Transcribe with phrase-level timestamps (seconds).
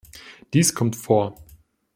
[0.55, 1.35] Dies kommt vor.